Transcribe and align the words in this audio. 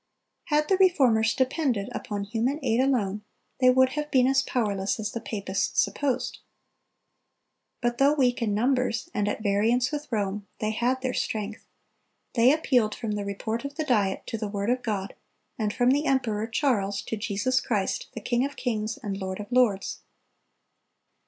Had 0.45 0.67
the 0.67 0.77
Reformers 0.77 1.35
depended 1.35 1.87
upon 1.91 2.23
human 2.23 2.59
aid 2.65 2.79
alone, 2.79 3.23
they 3.59 3.69
would 3.69 3.89
have 3.89 4.09
been 4.09 4.25
as 4.25 4.41
powerless 4.41 4.99
as 4.99 5.11
the 5.11 5.21
papists 5.21 5.79
supposed. 5.79 6.39
But 7.81 7.99
though 7.99 8.13
weak 8.15 8.41
in 8.41 8.55
numbers, 8.55 9.11
and 9.13 9.27
at 9.27 9.43
variance 9.43 9.91
with 9.91 10.11
Rome, 10.11 10.47
they 10.57 10.71
had 10.71 11.01
their 11.03 11.13
strength. 11.13 11.67
They 12.33 12.51
appealed 12.51 12.95
"from 12.95 13.11
the 13.11 13.25
report 13.25 13.63
of 13.63 13.75
the 13.75 13.85
Diet 13.85 14.25
to 14.25 14.39
the 14.39 14.47
word 14.47 14.71
of 14.71 14.81
God, 14.81 15.13
and 15.59 15.71
from 15.71 15.91
the 15.91 16.07
emperor 16.07 16.47
Charles 16.47 17.03
to 17.03 17.15
Jesus 17.15 17.61
Christ, 17.61 18.07
the 18.15 18.21
King 18.21 18.43
of 18.43 18.55
kings 18.55 18.97
and 19.03 19.15
Lord 19.17 19.39
of 19.39 19.51
lords." 19.51 19.99